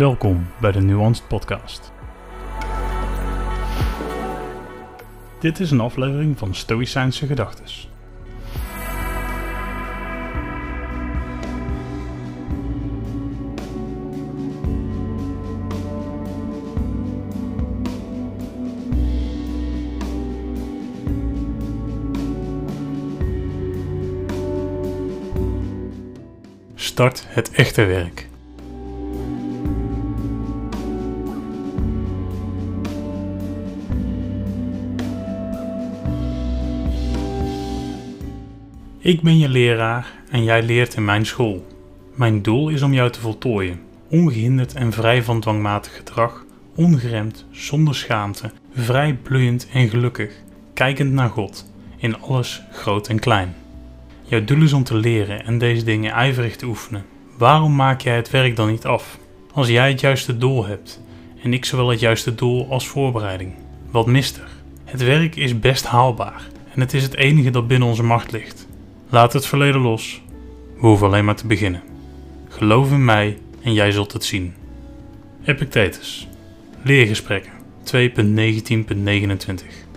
[0.00, 1.92] Welkom bij de Nuanced Podcast.
[5.40, 7.88] Dit is een aflevering van Stoïcijnse Gedachtes.
[26.74, 28.29] Start het echte werk.
[39.02, 41.66] Ik ben je leraar en jij leert in mijn school.
[42.14, 47.94] Mijn doel is om jou te voltooien, ongehinderd en vrij van dwangmatig gedrag, ongeremd, zonder
[47.94, 50.32] schaamte, vrij bloeiend en gelukkig,
[50.74, 53.54] kijkend naar God, in alles groot en klein.
[54.22, 57.04] Jouw doel is om te leren en deze dingen ijverig te oefenen.
[57.38, 59.18] Waarom maak jij het werk dan niet af?
[59.52, 61.00] Als jij het juiste doel hebt
[61.42, 63.54] en ik zowel het juiste doel als voorbereiding.
[63.90, 64.50] Wat mist er?
[64.84, 66.42] Het werk is best haalbaar
[66.74, 68.68] en het is het enige dat binnen onze macht ligt.
[69.12, 70.22] Laat het verleden los.
[70.74, 71.82] We hoeven alleen maar te beginnen.
[72.48, 74.54] Geloof in mij en jij zult het zien.
[75.44, 76.28] Epictetus.
[76.82, 77.52] Leergesprekken
[77.94, 79.89] 2.19.29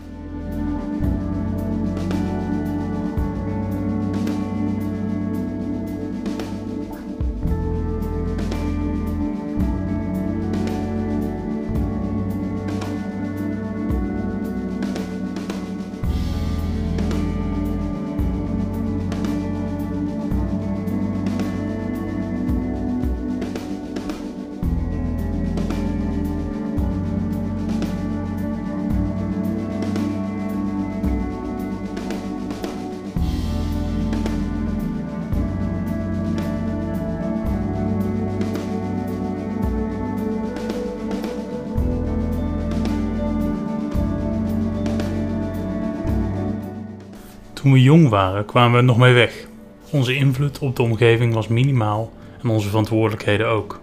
[47.64, 49.48] Toen we jong waren kwamen we nog mee weg.
[49.92, 53.80] Onze invloed op de omgeving was minimaal en onze verantwoordelijkheden ook.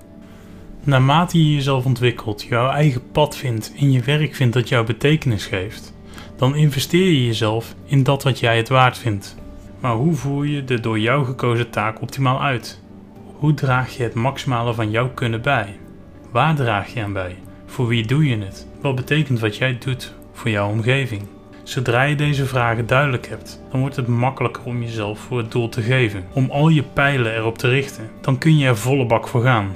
[0.85, 5.47] Naarmate je jezelf ontwikkelt, jouw eigen pad vindt en je werk vindt dat jou betekenis
[5.47, 5.95] geeft,
[6.37, 9.37] dan investeer je jezelf in dat wat jij het waard vindt.
[9.81, 12.83] Maar hoe voer je de door jou gekozen taak optimaal uit?
[13.39, 15.79] Hoe draag je het maximale van jouw kunnen bij?
[16.31, 17.37] Waar draag je aan bij?
[17.67, 18.67] Voor wie doe je het?
[18.81, 21.23] Wat betekent wat jij doet voor jouw omgeving?
[21.71, 25.69] Zodra je deze vragen duidelijk hebt, dan wordt het makkelijker om jezelf voor het doel
[25.69, 28.11] te geven, om al je pijlen erop te richten.
[28.21, 29.75] Dan kun je er volle bak voor gaan.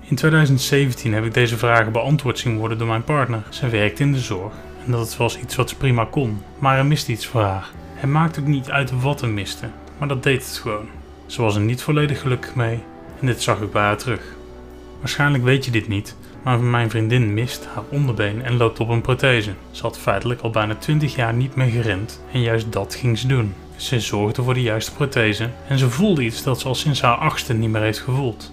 [0.00, 3.42] In 2017 heb ik deze vragen beantwoord zien worden door mijn partner.
[3.48, 4.52] Ze werkte in de zorg
[4.84, 7.70] en dat was iets wat ze prima kon, maar er miste iets voor haar.
[7.94, 9.68] Het maakt ook niet uit wat er miste,
[9.98, 10.88] maar dat deed het gewoon.
[11.26, 12.82] Ze was er niet volledig gelukkig mee
[13.20, 14.38] en dit zag ik bij haar terug.
[15.00, 19.00] Waarschijnlijk weet je dit niet, maar mijn vriendin mist haar onderbeen en loopt op een
[19.00, 19.54] prothese.
[19.70, 23.26] Ze had feitelijk al bijna 20 jaar niet meer gerend en juist dat ging ze
[23.26, 23.54] doen.
[23.76, 27.16] Ze zorgde voor de juiste prothese en ze voelde iets dat ze al sinds haar
[27.16, 28.52] achtste niet meer heeft gevoeld.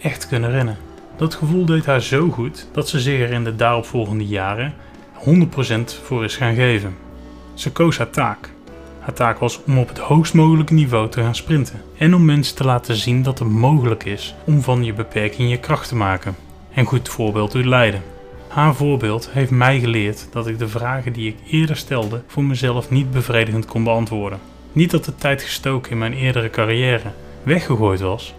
[0.00, 0.76] Echt kunnen rennen.
[1.16, 4.74] Dat gevoel deed haar zo goed dat ze zich er in de daaropvolgende jaren
[5.24, 5.24] 100%
[6.02, 6.96] voor is gaan geven.
[7.54, 8.53] Ze koos haar taak.
[9.04, 12.56] Haar taak was om op het hoogst mogelijke niveau te gaan sprinten en om mensen
[12.56, 16.36] te laten zien dat het mogelijk is om van je beperking je kracht te maken
[16.74, 18.02] en goed voorbeeld doet leiden.
[18.48, 22.90] Haar voorbeeld heeft mij geleerd dat ik de vragen die ik eerder stelde voor mezelf
[22.90, 24.38] niet bevredigend kon beantwoorden.
[24.72, 27.10] Niet dat de tijd gestoken in mijn eerdere carrière
[27.42, 28.34] weggegooid was,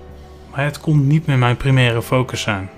[0.51, 2.69] maar het kon niet meer mijn primaire focus zijn.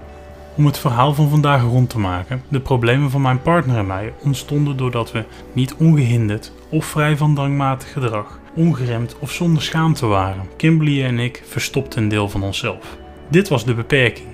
[0.58, 4.14] Om het verhaal van vandaag rond te maken, de problemen van mijn partner en mij
[4.24, 5.24] ontstonden doordat we
[5.54, 10.44] niet ongehinderd of vrij van dwangmatig gedrag, ongeremd of zonder schaamte waren.
[10.56, 12.98] Kimberly en ik verstopten een deel van onszelf.
[13.30, 14.28] Dit was de beperking.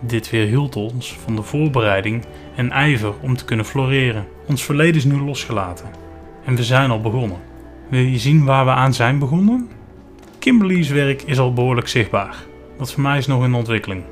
[0.00, 2.24] Dit weerhield ons van de voorbereiding
[2.56, 4.26] en ijver om te kunnen floreren.
[4.46, 5.86] Ons verleden is nu losgelaten
[6.44, 7.38] en we zijn al begonnen.
[7.88, 9.68] Wil je zien waar we aan zijn begonnen?
[10.38, 12.36] Kimberly's werk is al behoorlijk zichtbaar.
[12.78, 14.02] Dat voor mij is nog in ontwikkeling.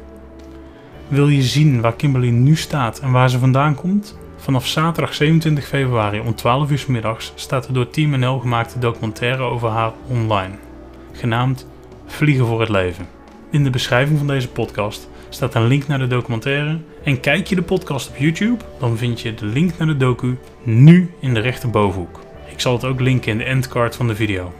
[1.10, 4.18] Wil je zien waar Kimberly nu staat en waar ze vandaan komt?
[4.36, 8.78] Vanaf zaterdag 27 februari om 12 uur s middags staat er door Team NL gemaakte
[8.78, 10.54] documentaire over haar online,
[11.12, 11.66] genaamd
[12.06, 13.06] Vliegen voor het leven.
[13.50, 16.78] In de beschrijving van deze podcast staat een link naar de documentaire.
[17.04, 20.38] En kijk je de podcast op YouTube, dan vind je de link naar de docu
[20.62, 22.20] nu in de rechterbovenhoek.
[22.50, 24.52] Ik zal het ook linken in de endcard van de video.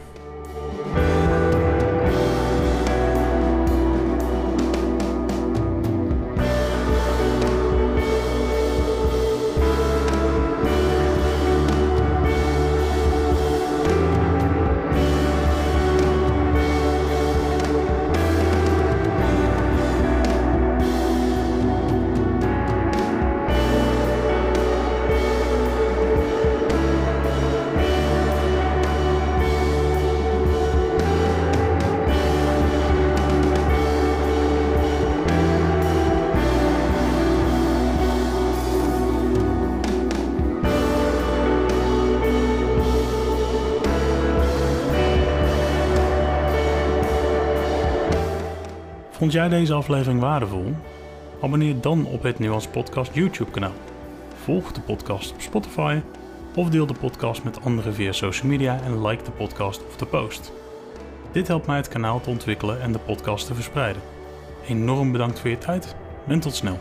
[49.21, 50.75] Vond jij deze aflevering waardevol?
[51.43, 53.73] Abonneer dan op het Nuance Podcast YouTube kanaal.
[54.35, 56.01] Volg de podcast op Spotify
[56.55, 60.07] of deel de podcast met anderen via social media en like de podcast of de
[60.07, 60.53] post.
[61.33, 64.03] Dit helpt mij het kanaal te ontwikkelen en de podcast te verspreiden.
[64.69, 65.97] Enorm bedankt voor je tijd
[66.27, 66.79] en tot snel.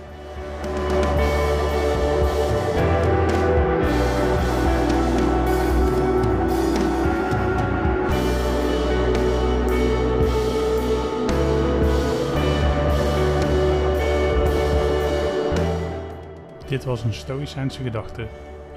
[16.70, 18.28] Dit was een Stoïcijnse gedachte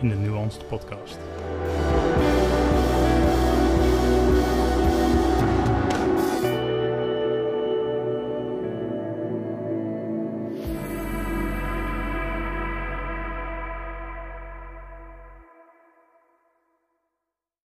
[0.00, 1.18] in de Nuanced Podcast.